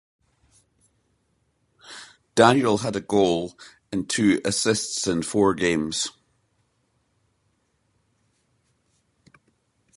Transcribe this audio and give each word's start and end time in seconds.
Daniel 2.33 2.79
had 2.79 2.95
a 2.95 2.99
goal 3.01 3.55
and 3.91 4.09
two 4.09 4.41
assists 4.43 5.05
in 5.05 5.21
four 5.21 5.53
games. 5.53 6.09